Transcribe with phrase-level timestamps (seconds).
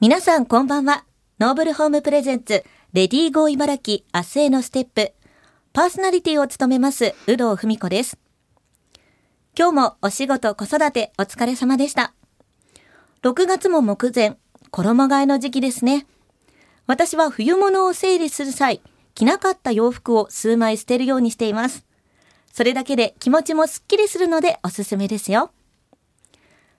[0.00, 1.04] 皆さんこんばんは。
[1.38, 2.64] ノーブルホームプレゼンツ、
[2.94, 5.12] レディーゴー茨城明日へのステップ。
[5.74, 8.18] パーソナリティを務めます、有働文子です。
[9.54, 12.14] 今日もお仕事子育てお疲れ様でした。
[13.20, 14.38] 6月も目前、
[14.70, 16.06] 衣替えの時期ですね。
[16.86, 18.80] 私は冬物を整理する際、
[19.14, 21.84] 着なかった洋服を数枚捨てるようにしています。
[22.54, 25.50] それだけで気持ちもスッキリするのでおすすめですよ。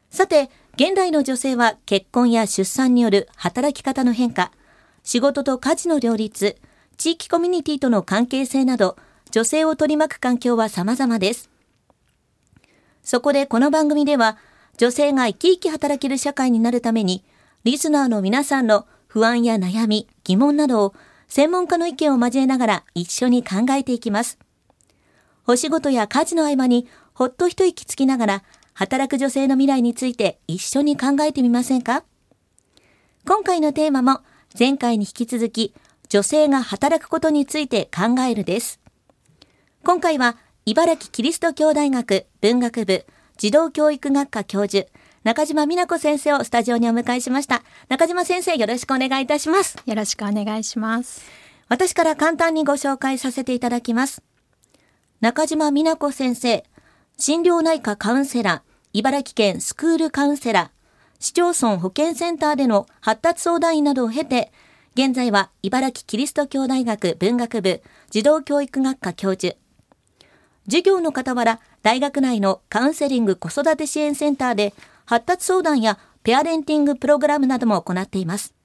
[0.10, 4.52] さて、現代の女性は結婚や出産による働き方の変化、
[5.04, 6.58] 仕事と家事の両立、
[6.98, 8.96] 地域コミュニティとの関係性など、
[9.32, 11.50] 女性を取り巻く環境は様々です。
[13.04, 14.38] そこでこの番組では、
[14.78, 17.26] 女性が生き生き働ける社会になるために、
[17.64, 20.94] リスナーの皆さんの不安や悩み、疑問などを
[21.28, 24.38] 専門家の意見を交えながら一緒に考えていきます。
[25.48, 28.44] お仕事や家事の合間にほっと一息つきながら
[28.74, 32.04] 働く女性の未来について一緒に考えてみませんか？
[33.26, 34.22] 今回のテーマも
[34.58, 35.74] 前回に引き続き
[36.10, 38.80] 女性が働くことについて考えるです。
[39.84, 43.06] 今回は茨城キリスト教大学文学部
[43.38, 44.88] 児童教育学科教授
[45.24, 47.64] 中島美奈子先生をスタジオにお迎えしました。
[47.90, 49.78] 中島先生よろしくお願いいたします。
[49.86, 51.22] よろしくお願いします。
[51.70, 54.24] 私から簡単にご紹介させていただきます。
[55.20, 56.64] 中島美奈子先生、
[57.24, 64.52] 心療内科カウンセラー、茨城県スクールカウンセラー、市町村保健センターでの発達相談員などを経て、
[64.96, 69.56] 現在は茨城キリスト教大学文学部児童教育学科教授。
[70.66, 74.74] 授業の傍ら、大学内のカウンセリング子育て支援センターで
[75.06, 78.56] 発達相談やペアレンティングプログラムなども行っています。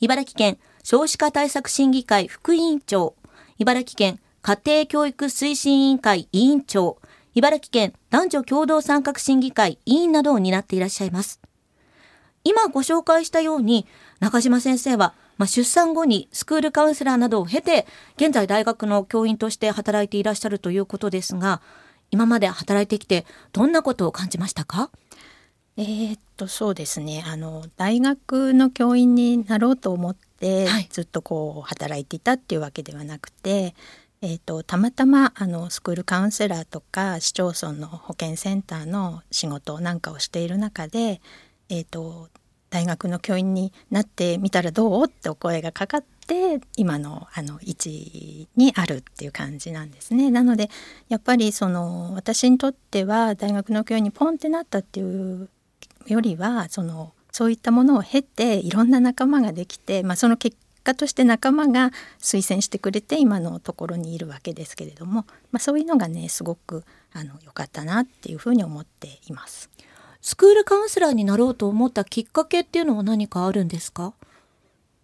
[0.00, 3.14] 茨城県少子化対策審議会副委員長、
[3.58, 6.98] 茨城県家庭教育推進委員会委員長、
[7.34, 11.40] 茨城県男女共同参画審議会委員などを担っていらっしゃいます。
[12.44, 13.86] 今ご紹介したように、
[14.20, 21.60] 中島先生は、まあ、出産後にスクールカウンセラーなどを経て、現在大学の教員として働いていらっしゃるということですが、
[22.10, 24.90] 今まで働いてきて、どんなことを感じましたか？
[25.76, 27.22] えー、っとそうですね。
[27.26, 33.74] あの大学の教員になろうと思って、はい、ずっとこう働いていたっていうわけではなくて
[34.20, 41.20] えーと、たまたまあのスクールカウンセラーとか市町村の保健センターの仕事なんかをしている中で、
[41.68, 42.28] えーと、
[42.70, 50.30] 大学の教員になってみたらどうってお声がかかって今のあの位置にあるっていう感じなんですね。
[50.32, 50.68] なので
[51.08, 55.48] やっぱりその私にとっては大学の教員にポンってなったっていう
[56.06, 61.90] よりはそのそういったものを経ていろんな仲間ができて、まあ、その結果果として仲間が
[62.20, 69.70] 推薦してくれて今のところにいるわけですけれども、まあ、そういうのがねすごくあの良かったなっていうふうに思っています。
[70.20, 74.14] スクールカウンセラーになろうと思ったきっかけっていうのは何かあるんですか？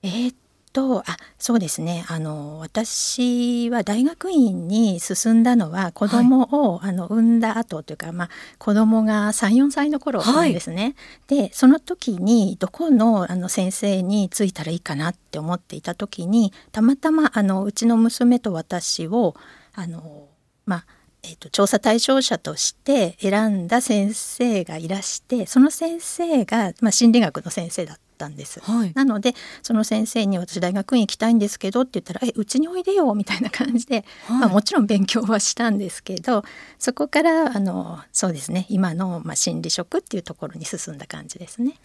[0.03, 0.35] えー、
[0.75, 2.05] とあそうですね。
[2.09, 10.97] あの私は大学院に進んだのは子供を、はい、あの産んだ後というか、まあ、子供が34歳の頃なんですね。
[11.29, 19.37] はい、でその時にどこのあの先生に就いたらいいかなって思っていた時にたまたまあのうちの娘と私を
[19.75, 20.29] あの
[20.67, 20.87] まあ
[21.27, 36.45] えーと、調査対象者として選んだ先生がいらしてその先生が、まあ、心理学の先生だったんです、はい、なのでその先生に私大学院行きたいんですけどって言ったら「えうちにおいでよ」みたいな感じで、はい、まあ、もちろん勉強はしたんですけど
[36.79, 41.79] そこからあのそうですね今の、まあ、心理職っていうところに進んだ感じですね。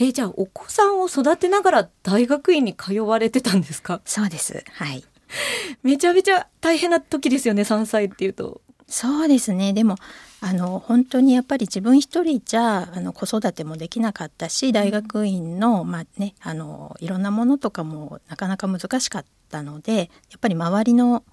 [0.00, 4.00] えじゃあお子さんを育てながら大学院に通われてたんですか？
[4.04, 4.62] そうです。
[4.74, 5.04] はい。
[5.82, 8.60] めちゃめちゃ大変な時ですよね3歳っていうと。
[8.86, 9.72] そうですね。
[9.72, 9.96] でも
[10.40, 21.24] あの本当にやっぱり自分一人じゃあの子育てもできなかったし大学院の,、まあね、あのいろんなものとかもなかなか難しかったのでやっぱり周りの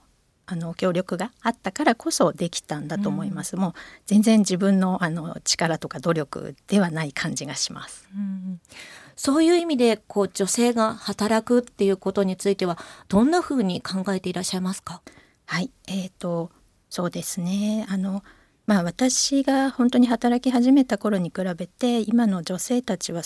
[0.47, 3.55] あの協力があったからこそできたんだと思います。
[3.55, 3.73] うん、もう
[4.05, 8.07] 全然自分のあの力とか努力ではない感じがします。
[8.15, 8.59] うん、
[9.15, 12.77] そういう意味でこう女性が働くっていうことについては
[13.07, 15.01] どんなふうに考えていらっしゃいますか？
[15.47, 16.51] はい、えーと
[16.91, 18.23] そうですねあの
[18.65, 23.21] まあ私が本当に働き始めた頃に比べて今の女性たちは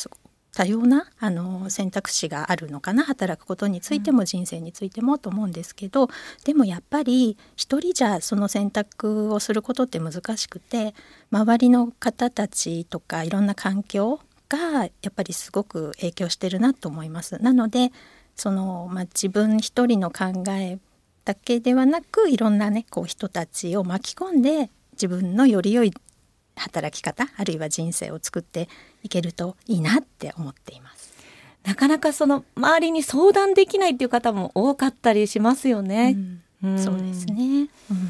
[0.53, 6.09] 多様なあの選択肢があるのかな働くことについても人生についてもと思うんですけど、うん、
[6.43, 10.93] でもやっぱり一人じゃその選択をすることって難しくて
[11.31, 14.19] 周りの方たちとかいろんな環境
[14.49, 17.37] がやっぱりすごく影響してるなと思います。
[17.41, 17.91] なので
[18.35, 20.79] その、まあ、自分一人の考え
[21.25, 24.71] だけではなくいろんなねこう人たちを巻き込んで
[25.01, 25.93] 自分のより良い
[26.55, 28.67] 働き方あるいは人生を作って
[29.01, 31.13] いけるといいなって思っています。
[31.63, 36.17] なかなかその周りに相談できないっていう方も多かったりしますよね。
[36.63, 37.69] うん、そうですね。
[37.89, 38.07] うん。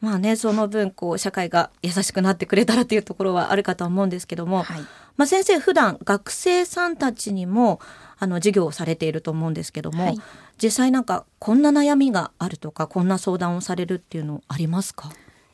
[0.00, 4.80] まあね、その分、こう、社会が優しくなってくれたらっていうところはあるかと思うんですけども、はい、
[5.16, 7.80] まあ先生、普段学生さんたちにも、
[8.18, 10.20] あの、授業をされていると思うんですけども、はい、
[10.62, 15.10] 実際なんか、こんな悩みがあるとか、こんな相談をされるっていうのありますか？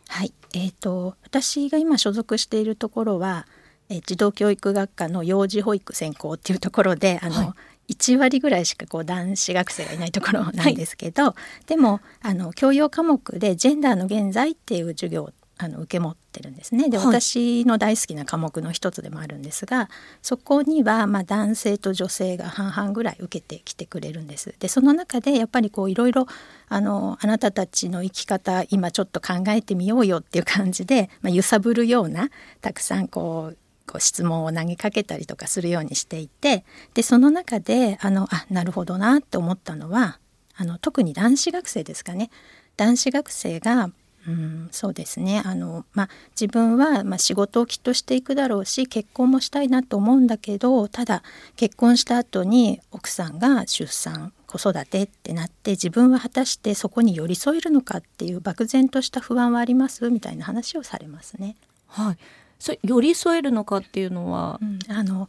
[0.08, 3.46] はい、えっ、ー、と、私が今所属しているところは、
[3.88, 7.56] え児童教育学科の幼児保育専攻っていうところであの、は
[7.86, 16.90] い、1割ぐらいしかこう男子学生がいないところなんですけど、はい、でもあの教養科目でジェンダーの現在っていう授業をあの受け持ってるんですね。
[16.90, 19.88] で、はい、私の大好きな科目の一つでもあるんですが
[20.20, 24.54] そこにはまあ男性と女性が半々ぐらい受けてきてくれるんです。
[24.58, 26.26] でその中でやっぱりこういろいろ
[26.68, 36.64] あのあなたたちの生き方今ちょっと考えてみようよっていう感じで、まあ、揺さぶるようなたくさんこうこう質問を投げかけたりとかするようにしていて
[36.94, 40.18] でその中であのあなるほどなって思ったのは
[40.56, 42.30] あの特に男子学生ですかね。
[42.76, 43.90] 男子学生が
[44.26, 45.42] うん、そうですね。
[45.44, 51.22] あの、まあ、自分は、まあ、仕事をきっとしていくだろうし結婚もしたいなと思うんだけどただ
[51.56, 60.08] 結婚した後に奥さんが出産子育てってなって自分は果たしてそこに寄り添えるのかっていう漠然とした不安はあります？
[60.10, 61.56] みたいな話をされますね。
[61.88, 62.16] はい、
[62.58, 65.28] それ寄り添えるのかっていうのは、うん、あの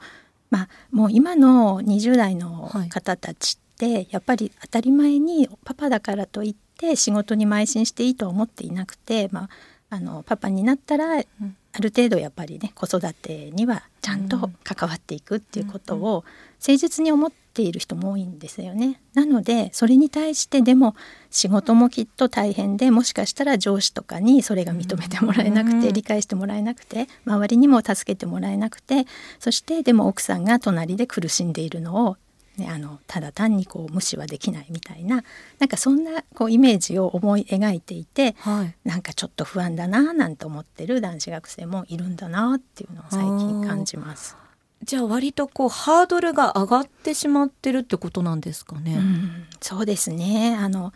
[0.51, 9.49] まあもう今の20代の方たちって、はい、やっぱり当たり前にパパだからといって仕事に邁進していいとは思っていなくて、まあ、
[9.89, 11.57] あのパパになったら、うん。
[11.77, 16.23] ある程度やっぱりね子育てにはちゃんと関わっていくっていうことを
[16.59, 19.01] 誠実に思っている人も多いんですよね。
[19.13, 20.95] なのでそれに対してでも
[21.31, 29.05] 仕事もきっと大変でもしかしたら上司とかにそれが認めてもらえなくて理解してもらえなくて周りにも助けてもらえなくて
[29.39, 32.17] そしてでも奥さんが隣で苦しんでいるのを
[32.57, 35.23] ね、あのただ単にこう無視はできないみたいな
[35.59, 44.37] なんかそんなこうイメージを思い描いていて、はい、なんかちょっと不安だななんて思ってる男子学生もいるんだなっていうのを最近感じます。
[44.83, 48.95] じゃあ割とこうハードルが上がってしまってるってことなんですかね？
[48.95, 50.93] うん、そうですねあの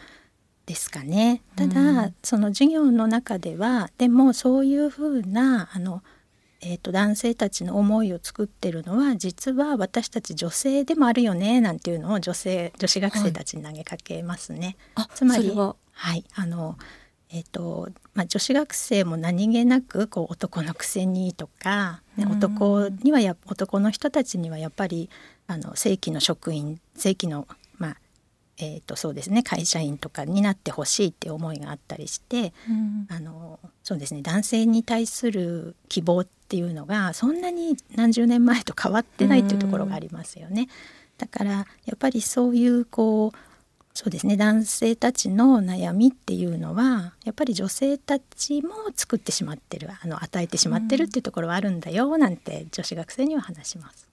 [0.65, 6.03] ですかねただ、うん、その授業の中ではでもそういうふうなあの
[6.61, 14.75] えーと、男性たちの思いを作ってるのは実は私たち女性でもあるよねなんていうのを女性女子学生たちに投げかけますね。
[14.95, 16.77] はい、つまりはいあの
[17.31, 25.11] えーとまあ、女子学生も何気なくこう男のくせにとか、ね、男にはや男の人たちにはやっぱり
[25.45, 27.47] あの正規の職員正規の
[28.59, 40.67] えーとそうですね、会社員とかになってほしいって思いがあったりして、うん、あのそうですね男性に対する希望っていうのがそんなに何十年前と変わってないっていうところがありますよね。
[41.17, 41.65] だからや
[41.95, 43.37] っぱりそういうこう
[43.93, 54.08] そうですね男性たちの悩みっていうのはやっぱり女性たちも作ってしまってるあの与えてしまってるっていうところはあるんだよなんて女子学生には話します。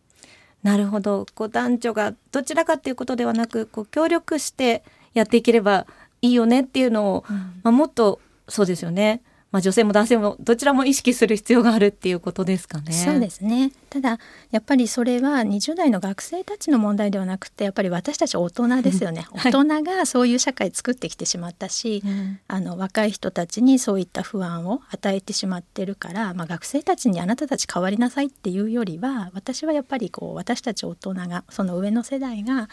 [0.62, 1.26] なるほど。
[1.34, 4.82] こう男女がどちらかっていうことではなくこう協力して
[5.14, 5.86] やっていければ
[6.22, 12.92] いいよねっていうのを、うん、まあ、もっとそうですよねまあ、女性も男性もどちらも意識する必要があるっていうことですかね。
[12.92, 13.70] そうですね。
[13.90, 14.18] ただ
[14.50, 32.68] やっぱりそれは20代の学生たちの問題ではなくてやっぱり私たち大人ですよね、 大人がそういう社会作ってきてしまったし、うん、あの若い人たちにそういった不安を与えてしまってるから、まあ、学生たちにあなたたち変わりなさいっていうよりは私はやっぱりこう私たち大人がその上の世代が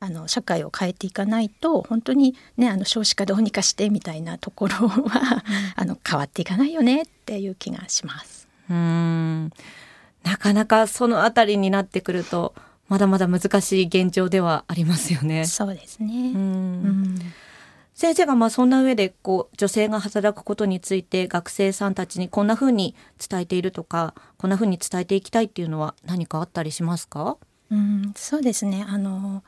[0.00, 5.10] あの社会を変えていかないと本当にねあの少子化どうにかしてみたいなところは、うん、
[5.76, 8.48] あの変わっていかないよねっていう気がします。
[8.70, 9.52] うん。
[10.24, 12.54] なかなかそのあたりになってくると
[12.88, 15.44] まだまだ難しい現状ではありますよね。
[15.44, 16.32] そうですね。
[16.34, 17.18] うん。
[17.94, 27.36] 先生がまあそんな上でこう女性が働くことについて学生さんたちにこんな風に伝えているとかこんな風に伝えていきたいっていうのは何かあったりしますか？
[27.70, 28.12] うん。
[28.16, 28.86] そうですね。
[28.88, 29.42] あの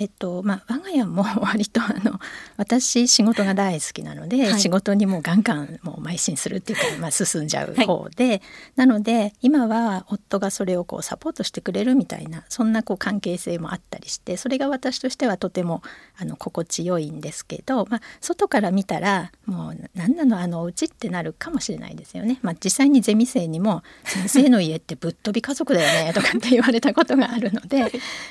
[0.00, 2.18] えっとまあ、我が家も 割とあの
[2.56, 8.42] 私仕事が大好きなので、はい、仕事にもうガンガンもう邁進するっていうか、まあ、進んじゃう方で、はい、
[8.76, 15.82] なので今は夫がそれをこうサポートしてくれるみたいなそんなこう関係性もあったりしてそれが私としてはとても
[16.18, 22.38] あの心地よいんですけど、まあ、外から見たらもう何なのあのお家ってなるかもしれないですよね。
[22.42, 27.82] まあ、実際にゼミ生にも「先生の家ってぶっ飛び家族だよね」 とかって言われたことがあるので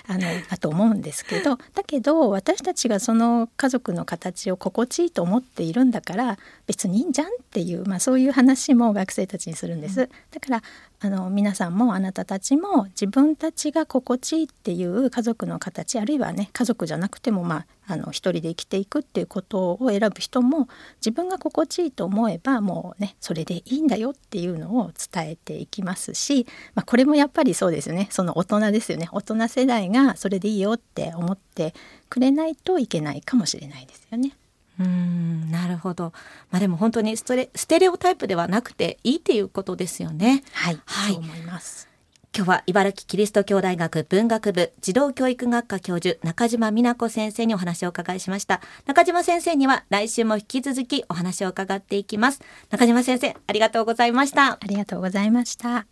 [0.08, 10.10] あのだと思うんですけどだけど私たちがその家族の形を心地いいと思っているんだから別にいいんじゃんっていう、まあ、そういう話も学生たちにするんです。
[10.32, 10.64] だから
[11.02, 26.46] あの皆さんもあなたたちも自分たちが心地いいっていう家族の形あるいはね家族じゃなくてもまああの一人で生きていくっていうことを選ぶ人も自分が心地いいと思えばもうねそれでいいんだよっていうのを伝えていきますし、
[26.76, 31.74] まあ、これもやっぱりそうですよねその大人ですよね大人世代がそれでいいよって思って
[32.10, 34.34] くれないといけないかもしれないですよね。
[34.80, 36.14] うんなるほど。
[36.52, 40.44] まあでも本当にストレステレオタイプではなくていいっていうことですよね。
[40.54, 41.90] はい、はい、そう思います。
[42.36, 55.88] 今日は茨城キリスト教大学文学部児童教育学科教授中島美奈子先生にお話を伺いしました中島先生には来週も引き続きお話を伺っていきます中島先生ありがとうございましたありがとうございました